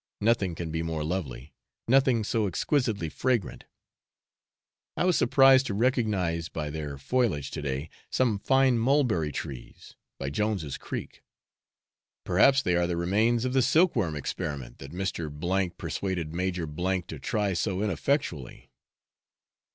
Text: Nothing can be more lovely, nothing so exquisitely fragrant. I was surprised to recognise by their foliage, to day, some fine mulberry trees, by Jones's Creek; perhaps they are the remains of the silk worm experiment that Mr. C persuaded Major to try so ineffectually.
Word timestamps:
Nothing 0.19 0.55
can 0.55 0.71
be 0.71 0.81
more 0.81 1.03
lovely, 1.03 1.53
nothing 1.87 2.23
so 2.23 2.47
exquisitely 2.47 3.07
fragrant. 3.07 3.65
I 4.97 5.05
was 5.05 5.15
surprised 5.15 5.67
to 5.67 5.75
recognise 5.75 6.49
by 6.49 6.71
their 6.71 6.97
foliage, 6.97 7.51
to 7.51 7.61
day, 7.61 7.87
some 8.09 8.39
fine 8.39 8.79
mulberry 8.79 9.31
trees, 9.31 9.93
by 10.17 10.31
Jones's 10.31 10.79
Creek; 10.79 11.21
perhaps 12.23 12.63
they 12.63 12.75
are 12.75 12.87
the 12.87 12.97
remains 12.97 13.45
of 13.45 13.53
the 13.53 13.61
silk 13.61 13.95
worm 13.95 14.15
experiment 14.15 14.79
that 14.79 14.91
Mr. 14.91 15.29
C 15.39 15.69
persuaded 15.77 16.33
Major 16.33 16.65
to 16.65 17.19
try 17.19 17.53
so 17.53 17.83
ineffectually. 17.83 18.71